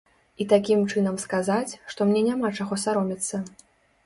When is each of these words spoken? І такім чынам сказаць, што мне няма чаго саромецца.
І 0.43 0.45
такім 0.53 0.79
чынам 0.93 1.19
сказаць, 1.25 1.69
што 1.93 2.09
мне 2.09 2.25
няма 2.31 2.53
чаго 2.59 2.79
саромецца. 2.87 3.45